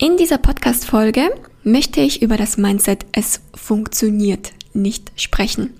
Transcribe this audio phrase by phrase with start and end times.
[0.00, 1.28] In dieser Podcast-Folge
[1.64, 5.74] möchte ich über das Mindset es funktioniert nicht sprechen.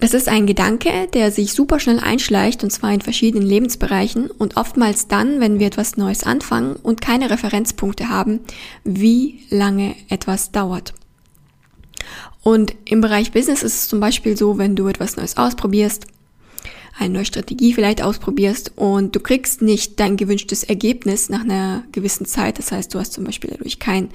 [0.00, 4.56] Das ist ein Gedanke, der sich super schnell einschleicht und zwar in verschiedenen Lebensbereichen und
[4.56, 8.40] oftmals dann, wenn wir etwas Neues anfangen und keine Referenzpunkte haben,
[8.82, 10.92] wie lange etwas dauert.
[12.42, 16.08] Und im Bereich Business ist es zum Beispiel so, wenn du etwas Neues ausprobierst,
[16.98, 22.26] eine neue Strategie vielleicht ausprobierst und du kriegst nicht dein gewünschtes Ergebnis nach einer gewissen
[22.26, 22.58] Zeit.
[22.58, 24.10] Das heißt, du hast zum Beispiel dadurch keinen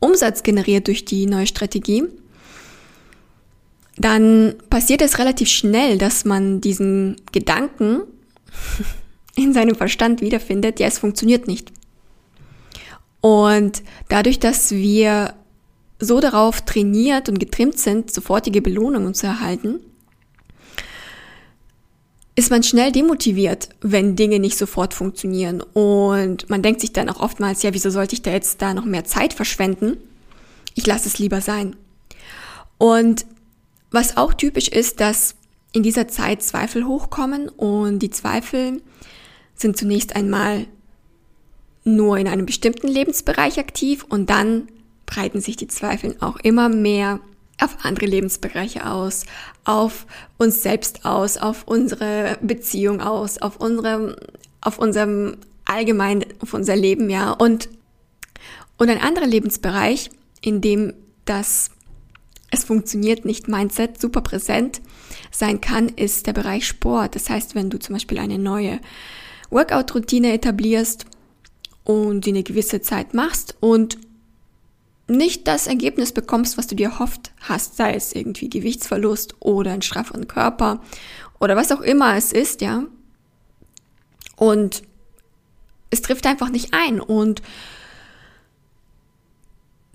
[0.00, 2.04] Umsatz generiert durch die neue Strategie.
[3.96, 8.02] Dann passiert es relativ schnell, dass man diesen Gedanken
[9.36, 11.72] in seinem Verstand wiederfindet, ja, es funktioniert nicht.
[13.20, 15.34] Und dadurch, dass wir
[15.98, 19.80] so darauf trainiert und getrimmt sind, sofortige Belohnungen zu erhalten,
[22.40, 25.60] ist man schnell demotiviert, wenn Dinge nicht sofort funktionieren.
[25.60, 28.86] Und man denkt sich dann auch oftmals, ja, wieso sollte ich da jetzt da noch
[28.86, 29.98] mehr Zeit verschwenden?
[30.74, 31.76] Ich lasse es lieber sein.
[32.78, 33.26] Und
[33.90, 35.34] was auch typisch ist, dass
[35.72, 38.80] in dieser Zeit Zweifel hochkommen und die Zweifel
[39.54, 40.66] sind zunächst einmal
[41.84, 44.68] nur in einem bestimmten Lebensbereich aktiv und dann
[45.04, 47.20] breiten sich die Zweifel auch immer mehr
[47.62, 49.24] auf andere Lebensbereiche aus,
[49.64, 50.06] auf
[50.38, 54.16] uns selbst aus, auf unsere Beziehung aus, auf unserem,
[54.60, 57.32] auf unserem allgemein, auf unser Leben, ja.
[57.32, 57.68] Und,
[58.78, 60.94] und ein anderer Lebensbereich, in dem
[61.24, 61.70] das
[62.50, 64.80] es funktioniert nicht Mindset super präsent
[65.30, 67.14] sein kann, ist der Bereich Sport.
[67.14, 68.80] Das heißt, wenn du zum Beispiel eine neue
[69.50, 71.06] Workout-Routine etablierst
[71.84, 73.98] und die eine gewisse Zeit machst und
[75.10, 79.82] nicht das Ergebnis bekommst, was du dir hofft hast, sei es irgendwie Gewichtsverlust oder ein
[79.82, 80.80] strafferen Körper
[81.38, 82.84] oder was auch immer es ist, ja.
[84.36, 84.82] Und
[85.90, 87.42] es trifft einfach nicht ein und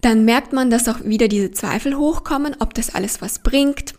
[0.02, 3.96] dann merkt man, dass auch wieder diese Zweifel hochkommen, ob das alles was bringt.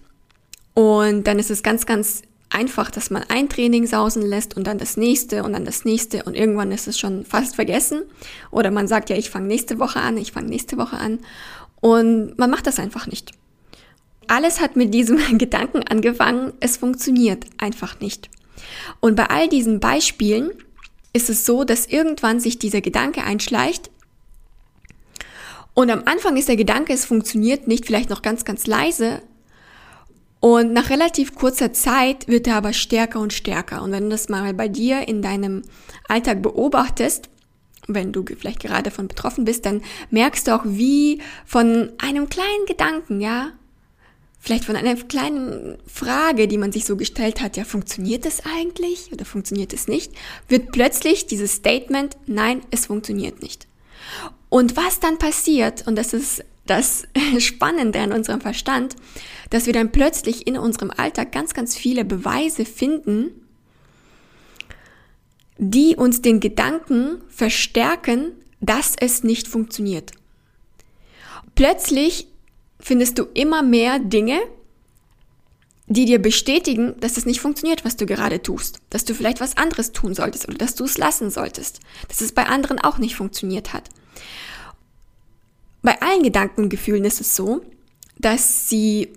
[0.72, 4.78] Und dann ist es ganz, ganz einfach, dass man ein Training sausen lässt und dann
[4.78, 8.02] das nächste und dann das nächste und irgendwann ist es schon fast vergessen.
[8.50, 11.20] Oder man sagt ja, ich fange nächste Woche an, ich fange nächste Woche an
[11.80, 13.32] und man macht das einfach nicht.
[14.28, 18.30] Alles hat mit diesem Gedanken angefangen, es funktioniert einfach nicht.
[19.00, 20.50] Und bei all diesen Beispielen
[21.12, 23.90] ist es so, dass irgendwann sich dieser Gedanke einschleicht,
[25.78, 29.20] und am Anfang ist der Gedanke, es funktioniert nicht, vielleicht noch ganz, ganz leise,
[30.40, 33.82] und nach relativ kurzer Zeit wird er aber stärker und stärker.
[33.82, 35.62] Und wenn du das mal bei dir in deinem
[36.08, 37.30] Alltag beobachtest,
[37.88, 42.66] wenn du vielleicht gerade davon betroffen bist, dann merkst du auch, wie von einem kleinen
[42.66, 43.52] Gedanken, ja,
[44.40, 49.12] vielleicht von einer kleinen Frage, die man sich so gestellt hat, ja, funktioniert es eigentlich
[49.12, 50.12] oder funktioniert es nicht,
[50.48, 53.66] wird plötzlich dieses Statement, nein, es funktioniert nicht.
[54.48, 57.06] Und was dann passiert, und das ist das
[57.38, 58.96] Spannende an unserem Verstand,
[59.50, 63.30] dass wir dann plötzlich in unserem Alltag ganz, ganz viele Beweise finden,
[65.58, 70.12] die uns den Gedanken verstärken, dass es nicht funktioniert.
[71.54, 72.28] Plötzlich
[72.78, 74.38] findest du immer mehr Dinge,
[75.88, 79.56] die dir bestätigen, dass es nicht funktioniert, was du gerade tust, dass du vielleicht was
[79.56, 83.14] anderes tun solltest oder dass du es lassen solltest, dass es bei anderen auch nicht
[83.14, 83.88] funktioniert hat.
[85.86, 87.64] Bei allen Gedanken und Gefühlen ist es so,
[88.18, 89.12] dass sie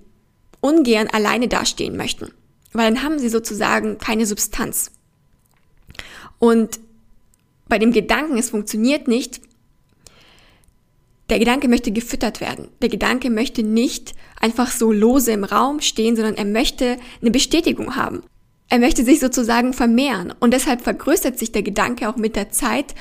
[0.62, 2.32] ungern alleine dastehen möchten,
[2.74, 4.92] weil dann haben sie sozusagen keine Substanz.
[6.38, 6.80] Und
[7.68, 9.42] bei dem Gedanken, es funktioniert nicht,
[11.32, 12.68] der Gedanke möchte gefüttert werden.
[12.84, 17.96] Der Gedanke möchte nicht einfach so lose im Raum stehen, sondern er möchte eine Bestätigung
[17.96, 18.22] haben.
[18.70, 20.36] Er möchte sich sozusagen vermehren.
[20.40, 22.94] Und deshalb vergrößert sich der Gedanke auch mit der Zeit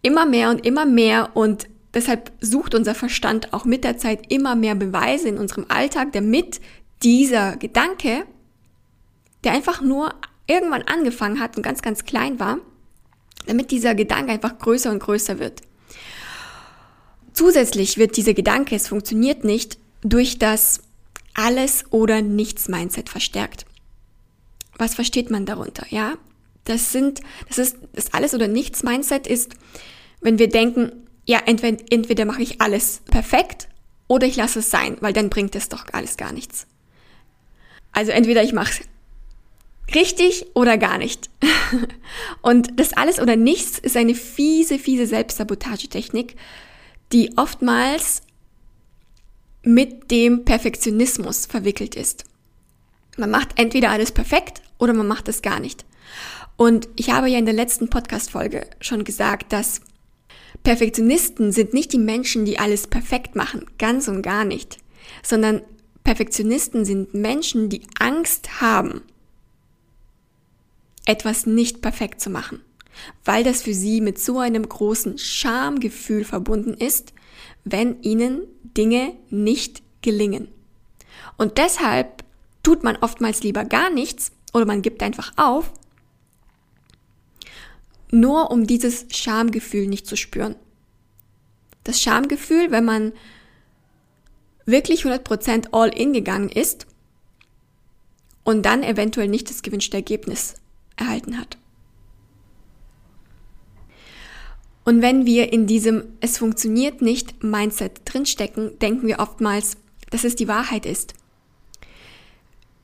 [0.00, 4.54] immer mehr und immer mehr und Deshalb sucht unser Verstand auch mit der Zeit immer
[4.54, 6.60] mehr Beweise in unserem Alltag, damit
[7.02, 8.24] dieser Gedanke,
[9.44, 10.14] der einfach nur
[10.46, 12.58] irgendwann angefangen hat und ganz, ganz klein war,
[13.46, 15.62] damit dieser Gedanke einfach größer und größer wird.
[17.32, 20.80] Zusätzlich wird dieser Gedanke, es funktioniert nicht, durch das
[21.34, 23.66] alles oder nichts Mindset verstärkt.
[24.76, 25.86] Was versteht man darunter?
[25.90, 26.14] Ja,
[26.64, 29.54] das sind, das ist, das alles oder nichts Mindset ist,
[30.20, 33.68] wenn wir denken, ja, entweder, entweder mache ich alles perfekt
[34.08, 36.66] oder ich lasse es sein, weil dann bringt es doch alles gar nichts.
[37.92, 41.30] Also entweder ich mache es richtig oder gar nicht.
[42.42, 46.36] Und das alles oder nichts ist eine fiese, fiese Selbstsabotagetechnik,
[47.12, 48.22] die oftmals
[49.62, 52.24] mit dem Perfektionismus verwickelt ist.
[53.16, 55.84] Man macht entweder alles perfekt oder man macht es gar nicht.
[56.56, 59.82] Und ich habe ja in der letzten Podcast-Folge schon gesagt, dass
[60.62, 64.78] Perfektionisten sind nicht die Menschen, die alles perfekt machen, ganz und gar nicht,
[65.22, 65.62] sondern
[66.04, 69.02] Perfektionisten sind Menschen, die Angst haben,
[71.04, 72.60] etwas nicht perfekt zu machen,
[73.24, 77.12] weil das für sie mit so einem großen Schamgefühl verbunden ist,
[77.64, 78.42] wenn ihnen
[78.76, 80.48] Dinge nicht gelingen.
[81.36, 82.24] Und deshalb
[82.62, 85.72] tut man oftmals lieber gar nichts oder man gibt einfach auf,
[88.12, 90.54] nur um dieses Schamgefühl nicht zu spüren.
[91.82, 93.12] Das Schamgefühl, wenn man
[94.66, 96.86] wirklich 100% all in gegangen ist
[98.44, 100.54] und dann eventuell nicht das gewünschte Ergebnis
[100.96, 101.58] erhalten hat.
[104.84, 109.76] Und wenn wir in diesem es funktioniert nicht Mindset drinstecken, denken wir oftmals,
[110.10, 111.14] dass es die Wahrheit ist.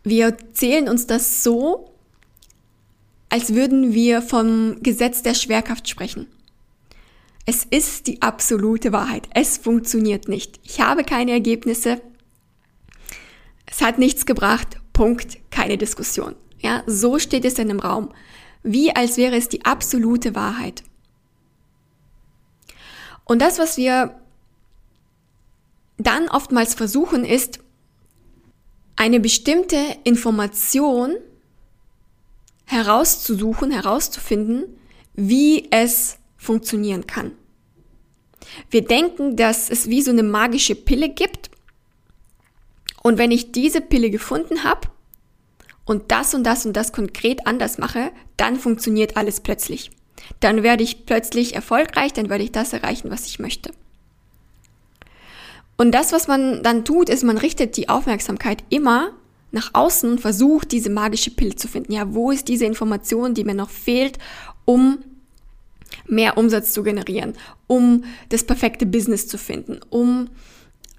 [0.04, 1.92] Wir erzählen uns das so,
[3.28, 6.26] als würden wir vom Gesetz der Schwerkraft sprechen.
[7.44, 9.28] Es ist die absolute Wahrheit.
[9.34, 10.60] Es funktioniert nicht.
[10.64, 12.00] Ich habe keine Ergebnisse.
[13.64, 14.78] Es hat nichts gebracht.
[14.92, 15.38] Punkt.
[15.50, 16.34] Keine Diskussion.
[16.58, 18.10] Ja, so steht es in dem Raum.
[18.62, 20.82] Wie als wäre es die absolute Wahrheit.
[23.24, 24.20] Und das, was wir
[25.98, 27.60] dann oftmals versuchen, ist,
[28.96, 31.14] eine bestimmte Information
[32.68, 34.64] herauszusuchen, herauszufinden,
[35.14, 37.32] wie es funktionieren kann.
[38.70, 41.50] Wir denken, dass es wie so eine magische Pille gibt.
[43.02, 44.88] Und wenn ich diese Pille gefunden habe
[45.84, 49.90] und das und das und das konkret anders mache, dann funktioniert alles plötzlich
[50.40, 53.72] dann werde ich plötzlich erfolgreich, dann werde ich das erreichen, was ich möchte.
[55.76, 59.12] Und das, was man dann tut, ist, man richtet die Aufmerksamkeit immer
[59.50, 61.92] nach außen und versucht, diese magische Pille zu finden.
[61.92, 64.18] Ja, wo ist diese Information, die mir noch fehlt,
[64.64, 64.98] um
[66.06, 67.34] mehr Umsatz zu generieren,
[67.66, 70.28] um das perfekte Business zu finden, um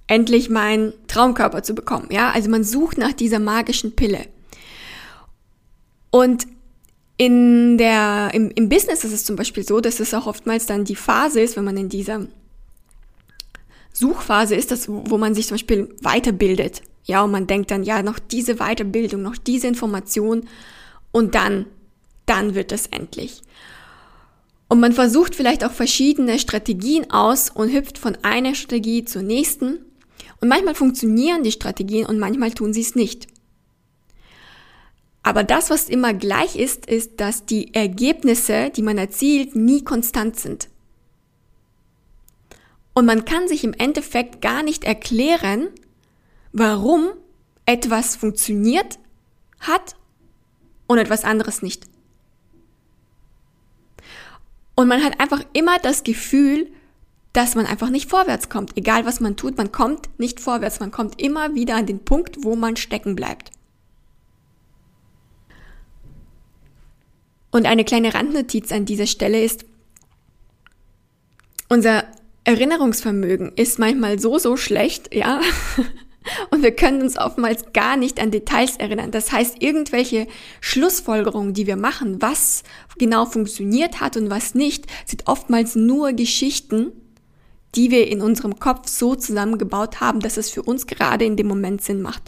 [0.08, 2.08] endlich meinen Traumkörper zu bekommen.
[2.12, 4.26] Ja, also man sucht nach dieser magischen Pille.
[6.10, 6.48] Und
[7.18, 10.86] in der, im, im Business ist es zum Beispiel so, dass es auch oftmals dann
[10.86, 12.26] die Phase ist, wenn man in dieser
[13.94, 16.82] Suchphase ist, dass, wo man sich zum Beispiel weiterbildet.
[17.10, 20.48] Ja, und man denkt dann, ja, noch diese Weiterbildung, noch diese Information
[21.12, 21.66] und dann,
[22.28, 23.42] dann wird es endlich.
[24.68, 29.80] Und man versucht vielleicht auch verschiedene Strategien aus und hüpft von einer Strategie zur nächsten.
[30.40, 33.26] Und manchmal funktionieren die Strategien und manchmal tun sie es nicht.
[35.24, 40.40] Aber das, was immer gleich ist, ist, dass die Ergebnisse, die man erzielt, nie konstant
[40.40, 40.70] sind.
[42.94, 45.70] Und man kann sich im Endeffekt gar nicht erklären,
[46.52, 47.10] warum
[47.66, 49.00] etwas funktioniert
[49.60, 49.96] hat
[50.88, 51.86] und etwas anderes nicht.
[54.76, 56.72] Und man hat einfach immer das Gefühl,
[57.34, 58.76] dass man einfach nicht vorwärts kommt.
[58.78, 60.80] Egal was man tut, man kommt nicht vorwärts.
[60.80, 63.52] Man kommt immer wieder an den Punkt, wo man stecken bleibt.
[67.52, 69.66] Und eine kleine Randnotiz an dieser Stelle ist,
[71.68, 72.06] unser
[72.44, 75.42] Erinnerungsvermögen ist manchmal so, so schlecht, ja.
[76.52, 79.12] Und wir können uns oftmals gar nicht an Details erinnern.
[79.12, 80.28] Das heißt, irgendwelche
[80.62, 82.64] Schlussfolgerungen, die wir machen, was
[82.98, 86.92] genau funktioniert hat und was nicht, sind oftmals nur Geschichten,
[87.76, 91.48] die wir in unserem Kopf so zusammengebaut haben, dass es für uns gerade in dem
[91.48, 92.24] Moment Sinn macht.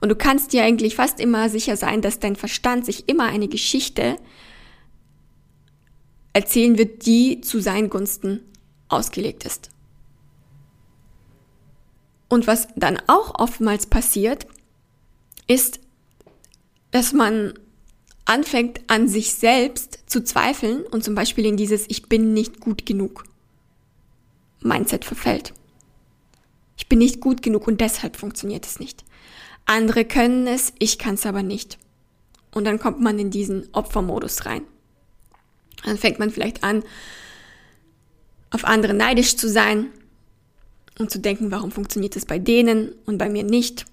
[0.00, 3.48] Und du kannst dir eigentlich fast immer sicher sein, dass dein Verstand sich immer eine
[3.48, 4.16] Geschichte
[6.32, 8.40] erzählen wird, die zu seinen Gunsten
[8.88, 9.70] ausgelegt ist.
[12.28, 14.46] Und was dann auch oftmals passiert,
[15.46, 15.80] ist,
[16.90, 17.54] dass man
[18.24, 22.84] anfängt an sich selbst zu zweifeln und zum Beispiel in dieses Ich bin nicht gut
[22.84, 23.24] genug
[24.60, 25.54] Mindset verfällt.
[26.76, 29.04] Ich bin nicht gut genug und deshalb funktioniert es nicht.
[29.64, 31.78] Andere können es, ich kann es aber nicht.
[32.52, 34.62] Und dann kommt man in diesen Opfermodus rein.
[35.84, 36.82] Dann fängt man vielleicht an,
[38.50, 39.90] auf andere neidisch zu sein
[40.98, 43.84] und zu denken, warum funktioniert es bei denen und bei mir nicht.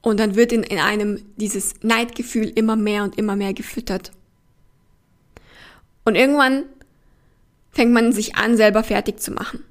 [0.00, 4.12] Und dann wird in, in einem dieses Neidgefühl immer mehr und immer mehr gefüttert.
[6.04, 6.64] Und irgendwann
[7.70, 9.64] fängt man sich an, selber fertig zu machen.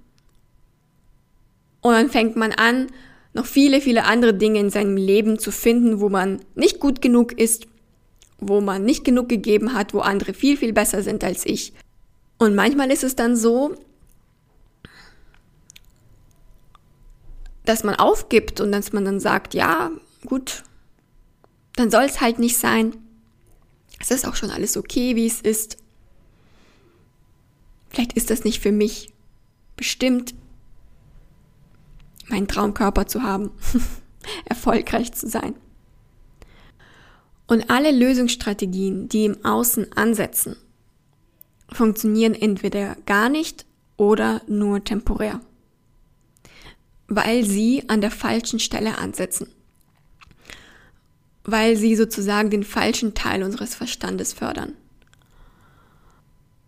[1.81, 2.87] Und dann fängt man an,
[3.33, 7.31] noch viele, viele andere Dinge in seinem Leben zu finden, wo man nicht gut genug
[7.31, 7.67] ist,
[8.39, 11.73] wo man nicht genug gegeben hat, wo andere viel, viel besser sind als ich.
[12.37, 13.75] Und manchmal ist es dann so,
[17.67, 19.91] dass man aufgibt und dass man dann sagt, ja,
[20.25, 20.63] gut,
[21.75, 22.95] dann soll es halt nicht sein.
[23.99, 25.77] Es ist auch schon alles okay, wie es ist.
[27.89, 29.13] Vielleicht ist das nicht für mich
[29.75, 30.33] bestimmt,
[32.27, 33.51] meinen Traumkörper zu haben,
[34.45, 35.55] erfolgreich zu sein.
[37.47, 40.57] Und alle Lösungsstrategien, die im Außen ansetzen,
[41.71, 43.65] funktionieren entweder gar nicht
[43.97, 45.41] oder nur temporär,
[47.07, 49.49] weil sie an der falschen Stelle ansetzen,
[51.43, 54.73] weil sie sozusagen den falschen Teil unseres Verstandes fördern.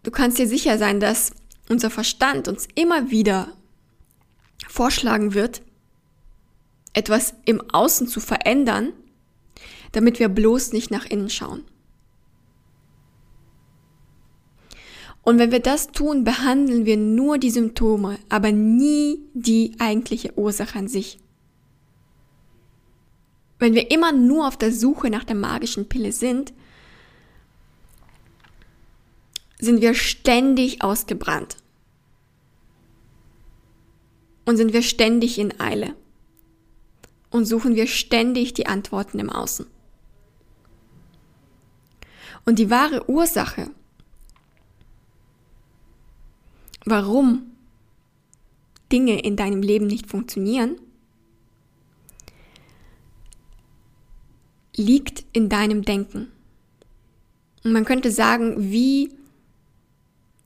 [0.04, 1.32] Du kannst dir sicher sein, dass
[1.68, 3.54] unser Verstand uns immer wieder
[4.68, 5.62] vorschlagen wird,
[6.94, 8.94] etwas im Außen zu verändern,
[9.92, 11.64] damit wir bloß nicht nach innen schauen.
[15.22, 20.80] Und wenn wir das tun, behandeln wir nur die Symptome, aber nie die eigentliche Ursache
[20.80, 21.20] an sich.
[23.60, 26.54] Wenn wir immer nur auf der Suche nach der magischen Pille sind,
[29.60, 31.58] sind wir ständig ausgebrannt.
[34.46, 35.94] Und sind wir ständig in Eile.
[37.30, 39.68] Und suchen wir ständig die Antworten im Außen.
[42.46, 43.70] Und die wahre Ursache,
[46.86, 47.44] warum
[48.92, 50.80] Dinge in deinem Leben nicht funktionieren,
[54.76, 56.32] liegt in deinem Denken.
[57.64, 59.12] Und man könnte sagen, wie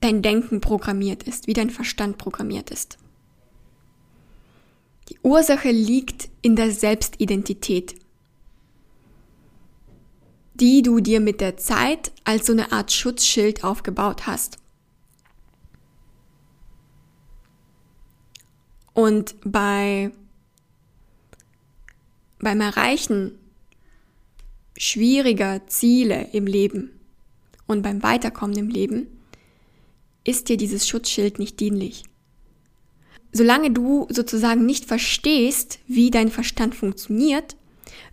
[0.01, 2.97] dein Denken programmiert ist, wie dein Verstand programmiert ist.
[5.09, 7.95] Die Ursache liegt in der Selbstidentität,
[10.55, 14.57] die du dir mit der Zeit als so eine Art Schutzschild aufgebaut hast.
[18.93, 20.11] Und bei,
[22.39, 23.37] beim Erreichen
[24.77, 26.91] schwieriger Ziele im Leben
[27.67, 29.07] und beim Weiterkommen im Leben
[30.23, 32.03] ist dir dieses Schutzschild nicht dienlich.
[33.31, 37.55] Solange du sozusagen nicht verstehst, wie dein Verstand funktioniert,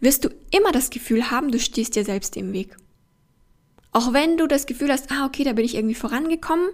[0.01, 2.77] wirst du immer das Gefühl haben, du stehst dir selbst im Weg.
[3.93, 6.69] Auch wenn du das Gefühl hast, ah, okay, da bin ich irgendwie vorangekommen,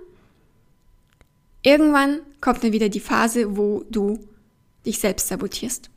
[1.67, 4.21] irgendwann kommt dann wieder die Phase, wo du
[4.87, 5.91] dich selbst sabotierst.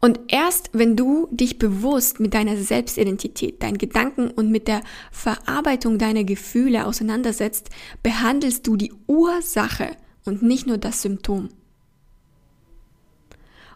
[0.00, 5.98] Und erst wenn du dich bewusst mit deiner Selbstidentität, deinen Gedanken und mit der Verarbeitung
[5.98, 7.68] deiner Gefühle auseinandersetzt,
[8.02, 11.50] behandelst du die Ursache und nicht nur das Symptom.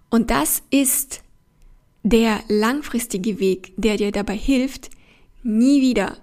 [0.08, 1.22] Und das ist
[2.02, 4.90] der langfristige Weg, der dir dabei hilft,
[5.42, 6.16] nie wieder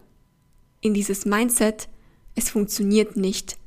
[0.81, 1.89] in dieses Mindset,
[2.35, 3.57] es funktioniert nicht,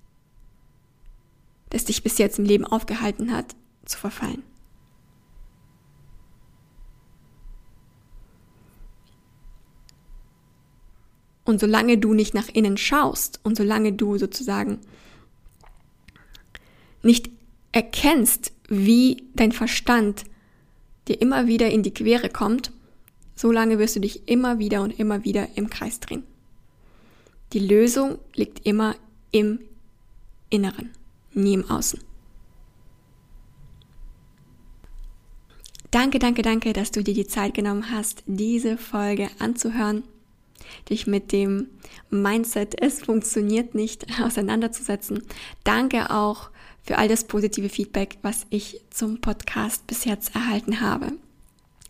[1.71, 3.55] das dich bis jetzt im Leben aufgehalten hat,
[3.85, 4.43] zu verfallen.
[11.45, 14.81] Und solange du nicht nach innen schaust und solange du sozusagen
[17.03, 17.31] nicht
[17.71, 20.25] erkennst, wie dein Verstand
[21.07, 22.73] dir immer wieder in die Quere kommt,
[23.37, 26.25] solange wirst du dich immer wieder und immer wieder im Kreis drehen.
[27.53, 28.97] Die Lösung liegt immer
[29.31, 29.61] im
[30.51, 30.91] Inneren,
[31.37, 32.01] nie im Außen.
[35.91, 40.03] Danke, danke, danke, dass du dir die Zeit genommen hast, diese Folge anzuhören
[40.89, 41.69] dich mit dem
[42.11, 45.23] Mindset, es funktioniert nicht, auseinanderzusetzen.
[45.65, 46.51] Danke auch
[46.83, 51.13] für all das positive Feedback, was ich zum Podcast bis jetzt erhalten habe.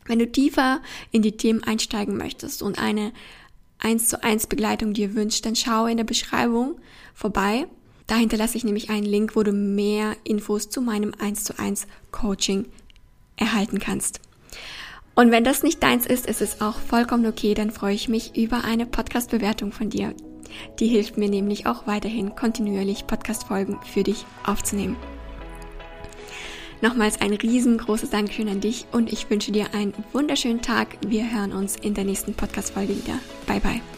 [0.06, 3.12] Wenn du tiefer in die Themen einsteigen möchtest und eine
[3.78, 6.76] 1 zu 1 Begleitung dir wünscht, dann schau in der Beschreibung
[7.12, 7.66] vorbei.
[8.06, 11.86] Da hinterlasse ich nämlich einen Link, wo du mehr Infos zu meinem 1 zu 1
[12.12, 12.66] Coaching
[13.36, 14.20] erhalten kannst.
[15.14, 18.36] Und wenn das nicht deins ist, ist es auch vollkommen okay, dann freue ich mich
[18.36, 20.14] über eine Podcast-Bewertung von dir.
[20.78, 24.96] Die hilft mir nämlich auch weiterhin kontinuierlich Podcast-Folgen für dich aufzunehmen.
[26.82, 30.98] Nochmals ein riesengroßes Dankeschön an dich und ich wünsche dir einen wunderschönen Tag.
[31.06, 33.18] Wir hören uns in der nächsten Podcast-Folge wieder.
[33.46, 33.95] Bye bye.